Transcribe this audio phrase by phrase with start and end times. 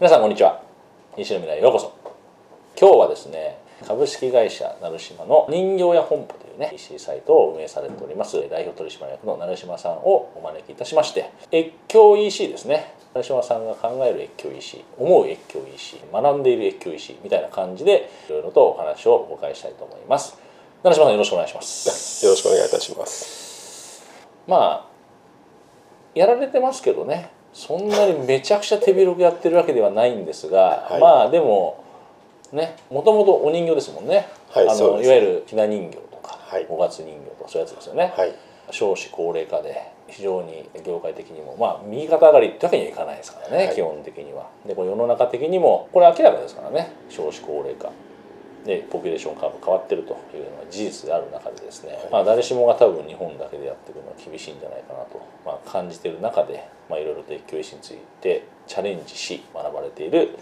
[0.00, 0.62] 皆さんこんにちは。
[1.18, 1.92] 西の未来へようこそ。
[2.74, 12.94] 今日はですね株式会社成島の人形屋本舗というね EC サイトを運営されております代表取締役の成島さんをお招きいたしまして越境 EC ですね。
[13.12, 20.38] 成島さんが考える越境 EC 思う越境 EC 学んでいる越境 EC みたいな感じでいろいろとお話をお伺いしたいと思います。
[20.82, 22.24] 成島さんよろしくお願いします。
[22.24, 24.02] よろしくお願いいたします。
[24.48, 24.86] まあ
[26.14, 31.84] やられてますけどねそんなにめちゃくちゃ手広くやってるわけではないんですが、はい、まあでも
[32.52, 38.34] ねもともとお人形ですもんね、はい、あのいわゆるひな人形とか、はい、五月人形とかそういうやつですよね、はい、
[38.70, 44.48] 少子高齢化で非常に業界的にもまあ右肩上がりってわけにはいかないですからね、はい、基本的には。
[44.66, 47.90] でこれ世の中的にもこれ明らかですからね少子高齢化
[48.64, 60.36] でポピュレーションカーブ変わってるというのは事実である中でですね、まあ、誰しもが多分日本だけでやっていくのは厳しいんじゃないかなと、まあ、感じている中で、まあ、いろいろと越境医師についてチャレンジし学ばれている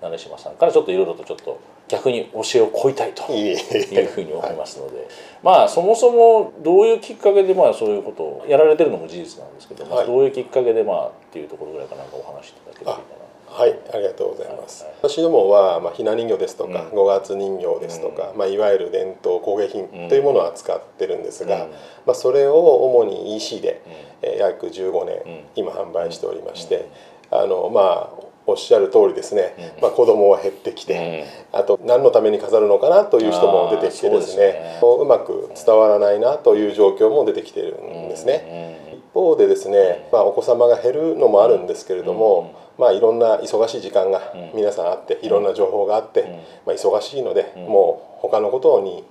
[0.00, 5.06] 成島さんからちょっといろいろとちょっと逆に教えを請いたいというふうに思いますので、はい、
[5.42, 13.22] まあそもそもどういうきっかけでまあそういうことをやられてるのも事実なんですけど、はい、どういうきっかけでまあっていうところぐらいかなんかお話しいただければいいかな。
[13.52, 23.82] はいありがとうございます、はい、私どもは、まあ、ひな人形ですとか、うん、五月人形ですとか、うん、まあ、いわゆる伝統工芸品というものを扱ってるんですが、うん、まあ、それを主に EC で、
[24.22, 26.88] えー、約15年、今販売しておりまして、
[27.30, 34.80] あのまあおっしゃる通りですね、まあ、子供は減ってきて、あと何のために飾るのかなという人も出てきてですね。
[34.82, 38.80] うまく伝わらないなという状況も出てきているんですね。
[38.92, 49.04] 一方でですね、まあ、お子様が減るのもあるんですけれども、まあ、いろんな忙しい時間が皆さんあっていろんな情報があって、まあ、忙しいので、もう他のことに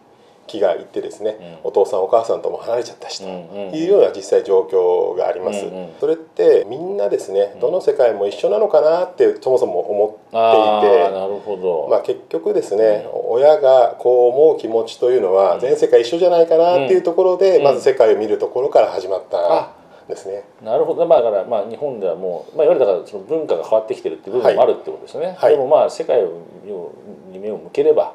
[0.47, 3.27] 気がいってですね、お父さんお母さんとも離れちゃったしと
[3.73, 5.63] いうような実際状況があります、
[5.99, 19.80] それってみんなですねどの世界も一緒なのかなってそもそも思っていてなるほど、まあ、結局ですね、親がこう思う気持ちというのは全世界一緒じゃないかなっていうところで、まず世界を見るところから始まった。
[20.11, 20.43] ですね。
[20.61, 25.35] なるほど、まあ、だからまあ日本ではもう、まあ、いわゆるだからその文化が変わってきてるっていう部分もあるってことですね。
[25.39, 28.13] はい、でもまあ世界に目を向ければ、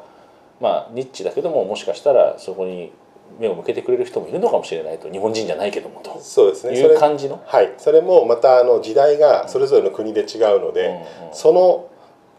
[0.60, 2.92] まあ、ニッチだけどももしかしたらそこに
[3.40, 6.20] 目を向けてくれる人もいるのかもしれないと日本人じゃないけどもと。
[6.20, 6.78] そうですね。
[6.78, 7.42] いう感じの？
[7.44, 7.74] はい。
[7.78, 11.28] それもまたあの時代がそれぞれの国で違うので、うん。
[11.28, 11.88] うん、その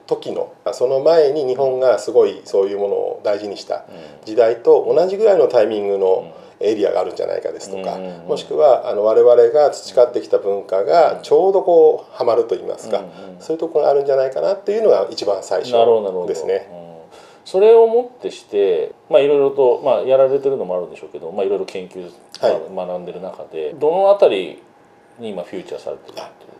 [0.06, 3.85] 時のその前に日本がすごいそういうものを大事にした
[4.24, 7.97] 時代と同じぐらいのタイミングの、うんエリアがあるんじゃないかですとか、
[8.28, 13.03] もしくはあの我々が培ってきた文化がちょうどこうはまるといいますか、
[13.40, 15.72] そういうところがあるんじゃないかなっていうのが一番最初
[16.28, 16.69] ですね。
[17.45, 22.12] それをもってしてまあいろいろと、まあ、やられてるのもあるんでしょうけど、まあ、いろいろ研究、
[22.75, 24.62] まあ、学んでる中でどのあたり
[25.18, 26.18] に今フューチャーされてる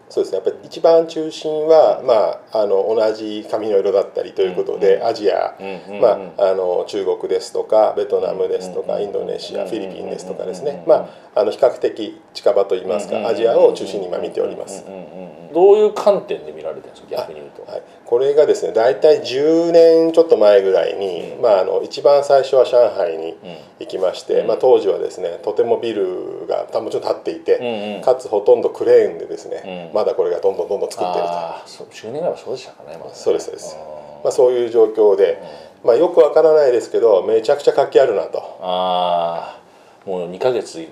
[0.10, 0.38] そうですね。
[0.38, 5.56] やっぱり一番中心は、まあ、あの同じ髪の色だったりということで、アジア、
[6.02, 14.86] まあ、あの中国ですとかベトナムですとかインドネシアフィリピンですとかですね、まあ、あの比較的近場といいますかアジアを中心に今見ております。
[15.54, 23.36] どういう観点で見られてるんですか逆に言うと、はい、これがですね大体10年ちょっと前ぐらいに、うん、まあ、あの一番最初は上海に
[23.80, 31.32] 行きまして、うん、まあ、当時はですねとてもビルがもちろん建っていて、うんうん、かつほとんどクレーンでですね、まだこれがどんどんどんどん作ってると。
[31.32, 33.12] 10年ぐらいはそうでしたかね、ま、ね。
[33.14, 33.76] そうですそうです、
[34.24, 35.42] まあ、そういう状況で、
[35.84, 38.38] まあ、よくわからないですけどめちゃくちゃ活気あるなと。
[38.62, 40.88] ああもう2か月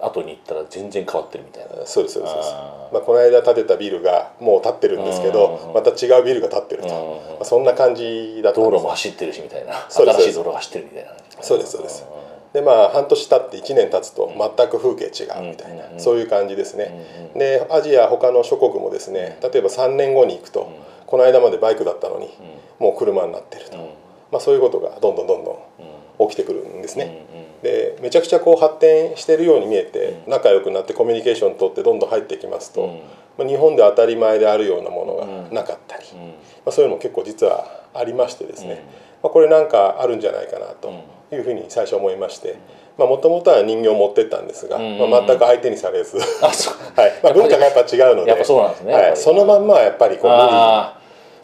[0.00, 1.86] 後に行ったら全然変わってるみたいな。
[1.86, 2.52] そうですそうです
[2.90, 9.74] まあ、この間建てたビルがもう建ってるんですけどまた違うビルが建ってると、まあ、そんな感じだった道路も走ってるしみたいな。
[9.90, 11.10] 新しい道路が走ってるみたいな。
[11.42, 12.06] そうですそうです
[12.52, 20.70] でまあ半年経って1年経つと全く風景違うみたいな、そういう感じですね、でアジア他の諸国もですね例えば3年後に行くと、
[21.06, 22.28] この間までバイクだったのに、
[22.78, 23.76] もう車になってると、
[24.30, 25.52] まあ、そういうことがどんどんどんど
[26.24, 27.26] ん起きてくるんですね、
[27.62, 33.00] でめちゃくちゃこう発展してるように見えて、仲良くなってコミュニケーション取ってどんどん入ってきますと、
[33.36, 36.04] まあ、日本で当たり前であるようなものがなかったり、
[36.64, 38.84] まあ、そういうのも結構実はありましてですね、
[39.22, 40.92] まあ、これなんかあるんじゃないかなと
[41.32, 42.56] いうふうに最初思いまして。
[42.98, 46.18] もともとは人形を持ってったんですが、まあ、全く相手にされず。
[46.18, 47.20] はい。
[47.22, 48.32] まあ、文化がやっぱ違うので
[48.92, 50.42] はい、そのまんまはやっぱりこう無理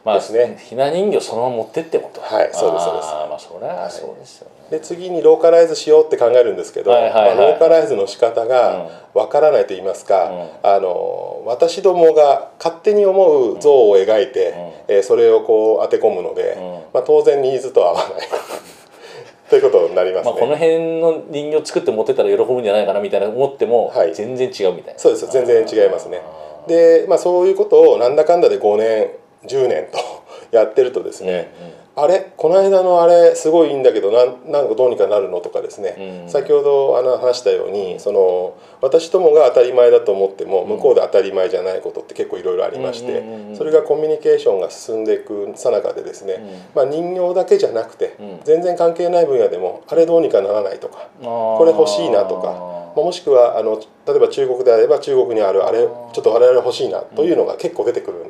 [0.05, 0.59] まあ、ですね。
[0.61, 2.21] ひな人形そのまま持ってってもと。
[2.21, 3.09] はい、そうですそうです。
[3.09, 4.55] あまあそれはそうですよね。
[4.71, 16.63] で次にローカライズしようって考えるんですけど、はいはいはい、まあ、ローカライズの仕方がわからないと言いますか、うん、あの私どもが勝手に思う像を描いて、うん、えー、それをこう当て込むので、うん、
[16.95, 18.29] まあ当然ニーズと合わない。
[19.51, 24.99] ということになります、ね、まあこの辺の人形作って持ってたら喜ぶんじゃないかなみたいな思っても、全然違うみたいな。
[24.99, 26.23] そうです全然違いますね。
[26.67, 29.11] で、まあ、そういうことをなんだかんだで5年
[29.47, 29.99] 10年と
[30.57, 31.53] やってるとですね、
[31.97, 32.33] うんうん、あれ？
[32.37, 43.23] この間のあれすごいいいんだけどなんなんかどうにかなるのとかですね、うん、先ほどあの話したようにその私どもが当たり前だと思っても向こうで当たり前じゃないことって結構いろいろありまして
[43.55, 46.37] それがコミュニケーションが進んでいくさなかでですね、
[46.75, 52.85] まあ、人形だけじゃなくて全然関係ない分野でもあれどうにかならないとかこれ欲しいなとか。
[53.03, 58.27] もしくはあの例えば中国であれば中国にあるあれちょっと我々欲しいなというのが結構出てくる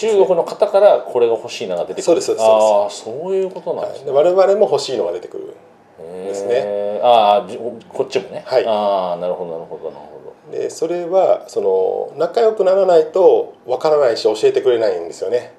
[0.00, 2.02] 中国の方からこれが欲しいなが出てくる。
[2.04, 5.54] そうですそうですああそういうことなんですね、はい、我々も欲しいのが出てくる
[5.98, 7.00] ですね。
[7.02, 7.46] ああ
[7.90, 8.42] こっちもね。
[8.46, 8.66] はい。
[8.66, 10.56] ああなるほどなるほどなるほど。
[10.56, 15.52] でそれはその仲良くならないとわからないし教えてくれないんですよね。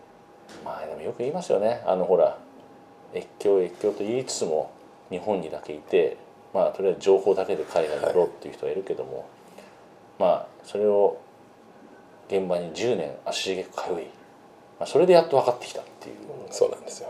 [0.65, 1.83] まあでもよく言いますよね。
[1.85, 2.35] あのほら
[3.13, 4.71] 越境越境と言いつつも
[5.11, 6.17] 日本にだけいて
[6.51, 9.25] まあとりあえず情報だけで海外に行ろうっていう人はいるけども、はい、
[10.19, 11.21] まあそれを
[12.27, 14.07] 現場に10年足しげく通い
[14.81, 16.15] まあ、それでやっと分かってきたっていう、
[16.49, 17.09] そうなんですよ。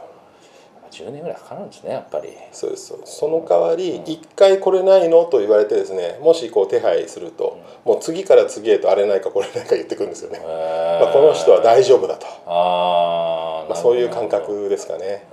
[0.91, 2.27] 10年ぐらいかかるんですねやっぱり。
[2.51, 12.27] そうですその代わり一回これないのと言われてですねもしこう手配すると、もう次から次へとあれないかこれないか言ってくるんですよね、まあ、この人は大丈夫だと。
[12.45, 15.25] あ、まあ、そういう感覚ですかね。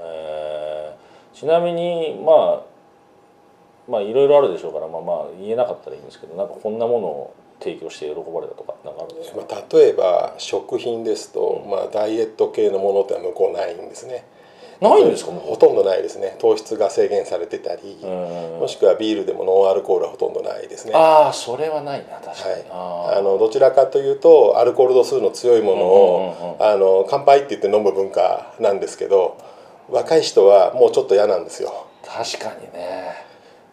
[1.34, 14.24] ちなみにまあまあいろいろあるでしょうからまあまあ言えなかったらいいんですけどなんかこんなものを提供して喜ばれたとかなんかあるんですか、まあ、例えば食品ですと、まあ、ダイエット系のものっては向こうないんですね。
[14.80, 15.32] ないんですか？
[15.32, 16.36] ほとんどないですね。
[16.38, 20.92] 糖質が制限されてたりもしくはビールでもノンアルコールはほとんどないですね。
[20.94, 29.36] ああそれはないな確かに、はい、あのどちらかというとアルコール度数の強いものを、あの乾杯って言って飲む文化なんですけど
[29.88, 31.88] 若い人はもうちょっと嫌なんですよ。
[32.06, 33.14] 確かにね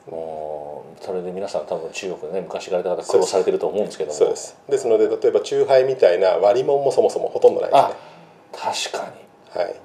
[0.09, 4.15] もうそれで皆さん多分中国でね昔行かれた方苦労されてると思うんですけども。
[4.15, 4.57] そうです。
[4.69, 4.87] です。
[4.87, 8.91] ので例えば酎ハイみたいな割り物もそもそもほとんどないですね。
[8.91, 9.11] 確か
[9.55, 9.61] に。
[9.61, 9.75] はい。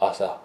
[0.00, 0.38] あさ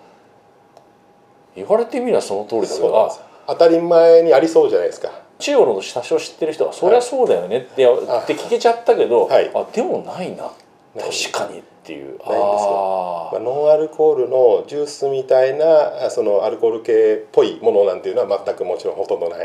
[1.55, 3.11] 言われてみればその通りだけど
[3.47, 5.11] 当たり前にありそうじゃないですか。
[5.39, 10.51] 中国の多少知ってる人はそりゃそうだよねって,、って聞けちゃったけど、はい、あでもないな。
[10.95, 19.39] 確かにっていうないんですよ、まあ、ノンアルコールのジュースみたいなそのアルコール系っぽいものなんていうのは全くもちろんほとんどない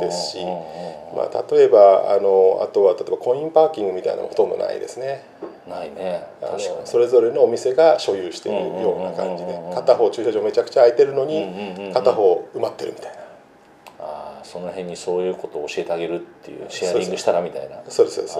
[0.00, 0.44] ですし、
[1.14, 5.24] まあ、例えばあのあとは例えばコインパーキングみたいなのもほとんどないですね。
[5.68, 6.26] ないね。
[6.42, 13.20] あのそれぞれのお店が所有しているような感じで片方駐車場めちゃくちゃ空いてるのに片方埋まってるみたいな。
[14.00, 17.76] あその辺にそういうことを教えてあげるっていうシェアリングしたらみたいな。
[17.88, 18.38] そうですそうです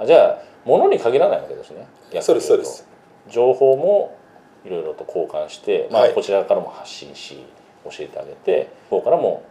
[0.00, 1.86] あじゃあものに限らないわけですね。
[2.20, 2.86] そうですそうです。
[3.28, 4.16] 情報も
[4.64, 7.44] いろいろと交換して、まあ、こちらからも発信し
[7.84, 9.42] 教えてあげて向こうからも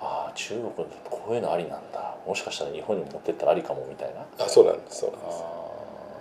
[0.00, 0.70] ああ中国
[1.04, 2.16] こういうのありなんだ。
[2.26, 4.44] もしかしたら日本に持ってったらありかもみたいな。
[4.44, 5.60] あそうなんですそうなんです。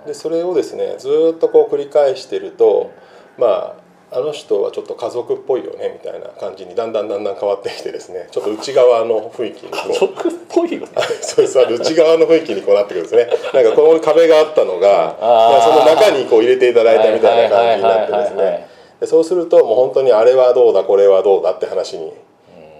[0.08, 2.92] でそれをですねずっとこう繰り返してると、
[3.38, 8.28] まああの人はちょっと家族っぽいよねみたいな感じにだんだんだんだん変わってきてですね。
[8.32, 10.88] ちょっっと内側の雰囲気に家族っぽいよね
[11.22, 11.60] そうです。
[11.60, 13.30] 内側の雰囲気にこうなってくるんですね。
[13.54, 15.16] なんかこの壁があったのが
[15.64, 18.70] その中にこう入れていただいたみたいな感じになってですね。
[19.06, 22.12] そうするともう本当にあれはどうだこれはどうだって話に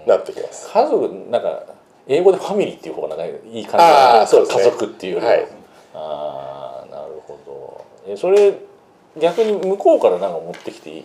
[0.06, 1.62] なってきます、家族なんか
[2.06, 5.46] 英語でファミリーっていう方がなんかいい感じあそうです、ね、家族っていうよりは、はい、
[5.94, 8.52] ああなるほどえそれ
[9.18, 11.04] 逆に向こうからなんか持ってきて、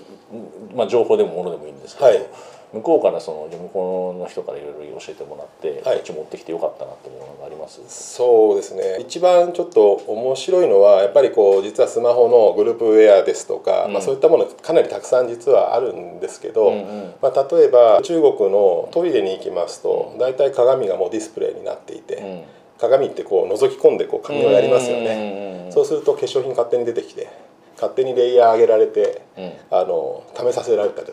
[0.75, 2.27] まあ、情報でもものでもいいんですけど、はい、
[2.73, 7.81] 向こうからその向こうの人からいろいろ教えてもらって、はい、こっち持ってきてよかったなって思うのがあります？
[7.87, 8.97] そうですね。
[8.99, 22.17] 一番ちょっと面白いのはやっぱりこう実はスマホのグループウェアですとか、うん、まあ、そういったものかなりたくさん実はあるんですけど、うんうん、まあ、例えば中国のトイレに行きますと大体鏡がもうディスプレイになっていて。
[22.17, 22.43] うん。
[22.77, 25.69] 鏡ってこう覗き込んでこう髪をやりますよね。
[25.71, 27.29] そうすると化粧品勝手に出てきて
[27.75, 31.07] 勝手にレイヤー上げられて、うん、あの試させられたり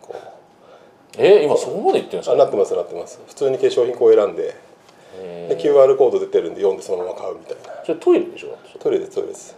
[0.00, 0.16] こう。
[1.18, 2.36] えー、今そこまで言ってるんですか？
[2.36, 3.20] なってますなってます。
[3.26, 4.54] 普通に化粧品こう選んで。
[5.48, 7.82] で QR コード出てるんで読んでそのまま買うみたいな。
[7.84, 8.58] それトイレでしょ？
[8.78, 9.56] トイレですトイレです。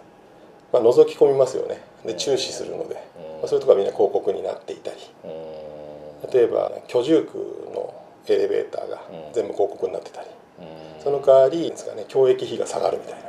[0.72, 1.80] まあ覗き込みますよね。
[2.04, 2.94] で注視するので、
[3.40, 4.96] まあ、そういうとこはみんな広告になっていたり。
[6.32, 7.38] 例えば居住区
[7.74, 7.94] の
[8.26, 9.00] エレベーターが
[9.32, 10.28] 全部広告になってたり。
[11.02, 13.28] その代わりですかね教育費が下がるみたいな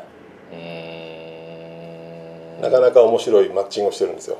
[2.62, 4.38] なかなか面白いマッチングをしてるんですよ。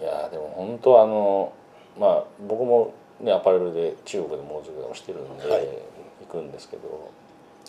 [0.00, 1.52] いやでも本当あの
[1.98, 5.68] まあ僕もねアパレルで中国でものづくりをしてるんで、はい、
[6.26, 7.10] 行くんですけど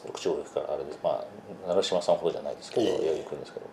[0.06, 1.00] 僕中国行くからあれです。
[1.04, 1.24] ま
[1.66, 3.66] あ成島さんほどじゃないですけど行くんですけど。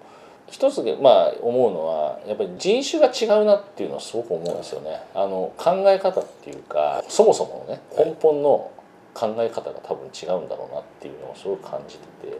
[0.47, 5.00] 一つまあ思うのはやっぱり人種が違うなっていうのはすごく思うんですよね。
[5.14, 8.71] あの考え方っていうかそもそものね根本の
[9.14, 12.38] 考え方が多分違うんだろうなっていうのをすごく感じてて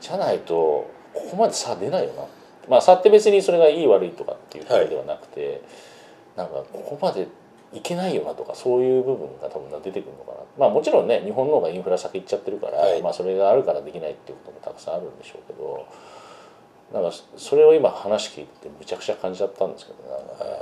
[0.00, 2.24] じゃないとここまで差出ないよな。
[2.68, 5.60] まあ差って別にそれがいい悪いとかっていうことではなくて、はい、
[6.36, 7.28] なんかここまで
[7.72, 10.38] いけないよなとかそういう部分が多分出てくるのかな。
[10.58, 15.86] まあもちろんね日本の方がインフラ先行っちゃってるから、はい、まあそれがあるからできないっていうこともたくさんあるんでしょうけど
[16.92, 20.04] なんかそれを今話聞いてむちゃくちゃ感じちゃったんですけどね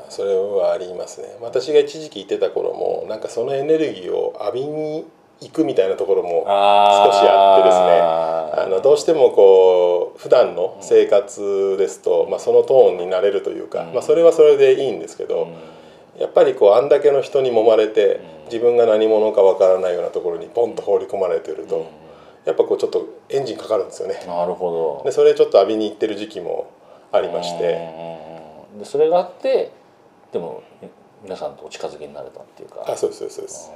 [0.09, 1.37] それはありますね。
[1.41, 5.07] 私が一時期言ってた頃もなんかそのエネルギーを浴びに
[5.43, 8.23] 行くみたいなところも少しあってですね。
[8.65, 15.49] あのどうしてもこう普段の生活ですと、まあ、そのトーンになれるというか、まあ、それはそれでいいんですけど、
[16.19, 21.91] やっぱりこうあんだけの人に揉まれて自分が何者かわからないようなところにポンと放り込まれてると、
[22.45, 24.23] やっぱこうちょっとエンジンかかるんですよね。
[24.27, 25.03] なるほど。
[25.05, 26.71] でそれちょっと浴びに行ってる時期も
[27.11, 27.65] ありまして。
[28.79, 29.71] でそれがあって
[30.33, 30.63] でも
[31.23, 32.85] 皆さんとお近づきになれたっていうか。
[32.87, 33.71] あそうですそうです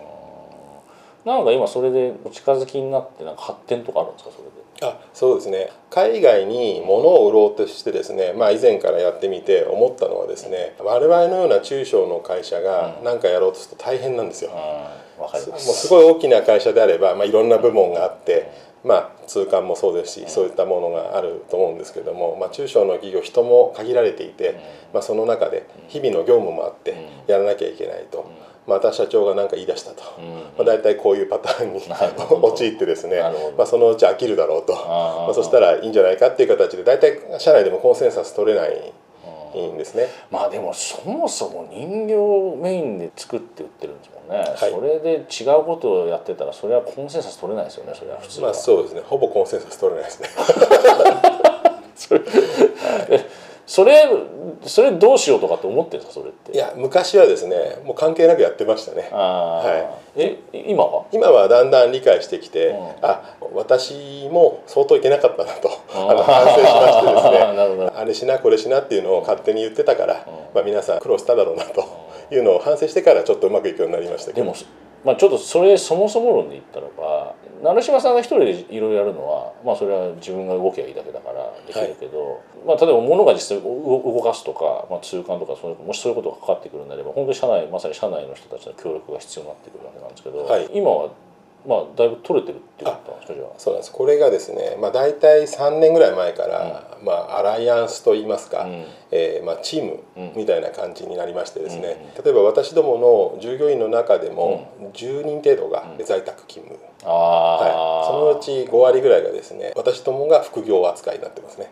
[1.26, 4.86] なんか今それでお近づきになってなんか発展とかあるんですかそれで？
[4.86, 5.70] あそうですね。
[5.90, 14.52] 海外に物を売ろうとしてですね、まあ、以前からやってみて思ったのはですね我々のような中小の会社が何かやろうとすると大変なんですよ。
[14.52, 15.88] うん、もうす。
[15.88, 18.52] ごい大きな会社であれば、まあ、いろんな部門があって、
[18.84, 24.60] まあ、通関もそうですしそういったものがあると思うんですけども、まあ、中小の企業人も限られていて、
[24.94, 26.94] まあ、その中で日々の業務もあって
[27.26, 28.30] やらなきゃいけないと。
[28.66, 33.20] また社長が何か言い出したと、うん、まあ、大体こういうパターンに陥ってですね、
[33.56, 34.72] まあ、そのうち飽きるだろうと。
[34.74, 38.92] まあ、そしたらいいんじゃないかっていう形で大体社内でもコンセンサス取れない
[39.72, 40.08] んですね。
[40.30, 48.46] まあでもそもそも人形メインで作って売ってるんですもんね、はい、それで違うことをやってたらそれはコンセンサス取れないですよねそれは普通は。
[48.46, 49.02] まあそうですね。
[49.04, 50.28] ほぼコンセンサス取れないですね。
[51.96, 52.20] それ
[54.64, 56.52] それどうしようとかって思ってるんですかそれって？
[56.52, 59.08] いや昔はですねもう関係なくやってましたね。
[59.12, 61.04] はい、え今は？
[61.12, 67.90] 今はだんだん理解してきて、うん、あ私も相当いけなかったなとあの反省しましてですね。
[67.96, 70.20] あれしなこれしなっていうのを勝手に言ってたから、うん、
[70.54, 71.84] まあ、皆さん苦労しただろうなと
[72.30, 74.44] いうのを反省してからちょっとうまくいくようになりましたけど。
[74.44, 74.54] でも
[75.06, 91.10] まあ、ちょっとそれそもそも論で言ったらば成島さんが一人でいろいろやるのは、まあ、それは自分が動きゃいいだけだからできるけど、はい、まあ、例えば物が実際動かすとか、まあ、通関とかそもしそういうことがかかってくるんであれば本当に社内まさに社内の人たちの協力が必要になってくるわけなんですけど、はい、今は
[91.66, 93.26] まあ、だいぶ取れてるっていうことなん
[93.58, 93.92] そうなんです。
[93.92, 100.00] これがですね、まあ、大体3年ぐらい前から、うん、まあ、アライアンスといいますか、うん、えー、まあ、チーム
[100.36, 111.70] みたいな感じになりましてですね、うん、例えば私どもの従業員の中でも10人程度が在宅勤務、はい、そのうち5割ぐらいがですね私どもが副業扱いになってますね。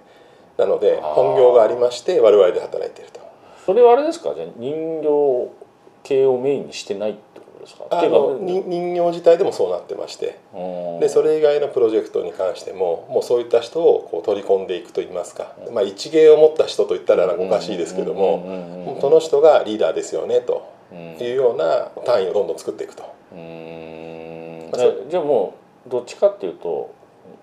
[0.59, 3.21] なので本業がありまして我々で働いていると。
[3.67, 4.35] それはあれですか？
[4.35, 5.51] じゃ人形
[6.05, 7.19] 系をメインにしてない
[7.65, 7.87] ですか？
[7.91, 8.63] あの人
[8.95, 10.39] 形自体でもそうなってまして。
[11.01, 20.67] でそれ以外のプロジェクトに関してももうそういった人をこう取り込んでいくといいますか、まあ、一芸を持った人といったらおかしいですけどもその人がリーダーですよねと
[21.21, 23.03] いうような単位をどんどん作っていくと。
[23.33, 25.55] じゃあも
[25.87, 26.95] うどっちかっていうと、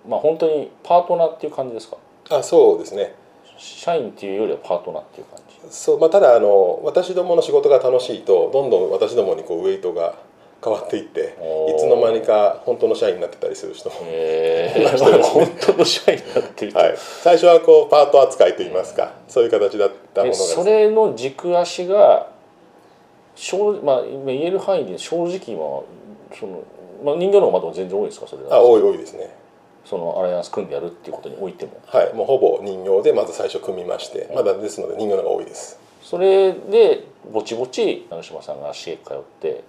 [0.08, 1.98] まあ、本当にパートナーっていう感じですか？
[2.30, 3.16] あそうですね。
[3.58, 5.51] 社員っていうよりはパートナーっていう感じ？
[5.70, 10.16] そう、まあ、ただあの私どもの仕事が楽しいとどんどん私どもにこうウェイトが
[10.64, 22.28] 変わっていっていつの間にか本当の社員になってたりする人もいました本当の社員になってるはい、最初はこうパート扱いといいますかそういう形だったものがそれの軸足が
[23.36, 25.84] 正、まあ、言える範囲で正直は
[26.38, 26.64] その、
[27.04, 29.41] まあ、人形の方がまだ全然多いですかそれあ多い多いですね
[29.86, 31.82] そのアライアンス組んでやるっていうことにおいても。
[31.88, 32.14] はい。
[32.14, 35.80] もうほぼ人形でまず最初組みましてまだですので人形の方が多いです。
[36.02, 39.64] それでぼちぼち長嶋さんが足へ通って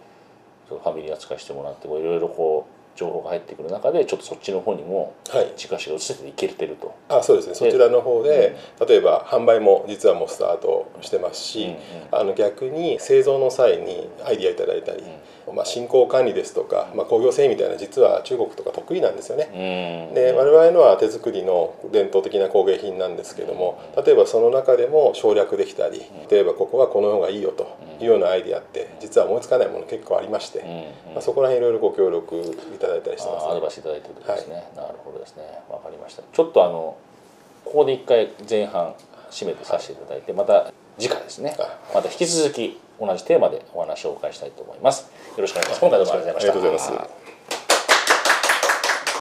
[0.68, 5.14] ファミリー扱いしてもらっていろいろこう情報が入ってくる中でちょっとそっちの方にも
[5.56, 7.54] 近しが移せていけてると、はい、あそうですね。
[7.54, 11.78] そちらの方で、うん、例えば販売も実はもうスタートしてますし、うんうん、
[12.12, 15.02] あの逆に製造の際にアイディアいただいたり、
[15.48, 35.42] うん、まあ、進行管理ですとか、まあ、工業製みたいな実は中国とか得意なんですよね、うん、で我々のは手作りの伝統的な工芸品なんですけども例えばその中でも省略できたり例えばここはこの方がいいよというようなアイディアって実は思いつかないもの結構ありまして、まあ、そこら辺いろいろご協力いただいたりしてます、ね、アドバイスいただいてるとですね、はい、なるほどですね。
[35.68, 36.22] わかりました。
[36.32, 36.96] ちょっとあの
[37.64, 38.94] ここで一回前半
[39.30, 41.56] 締めてさせていただいてまた次回ですね。
[41.94, 45.02] また引き続き同じテーマでお話をお伺いしたいと思います。
[45.02, 45.80] よろしくお願いします。
[45.80, 47.21] 今回どうもありがとうございました